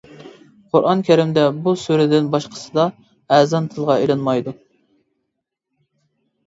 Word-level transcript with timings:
قۇرئان 0.75 1.03
كەرىمدە 1.09 1.43
بۇ 1.67 1.73
سۈرىدىن 1.81 2.31
باشقىسىدا 2.37 2.87
ئەزان 3.37 3.69
تىلغا 3.75 4.01
ئېلىنمايدۇ. 4.07 4.59